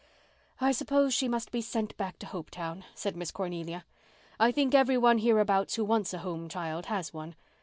"I 0.59 0.71
suppose 0.71 1.13
she 1.13 1.27
must 1.27 1.51
be 1.51 1.61
sent 1.61 1.95
back 1.95 2.17
to 2.17 2.25
Hopetown," 2.25 2.85
said 2.95 3.15
Miss 3.15 3.29
Cornelia. 3.29 3.85
"I 4.39 4.51
think 4.51 4.73
every 4.73 4.97
one 4.97 5.19
hereabouts 5.19 5.75
who 5.75 5.85
wants 5.85 6.11
a 6.11 6.17
home 6.25 6.49
child 6.49 6.87
has 6.87 7.13
one. 7.13 7.35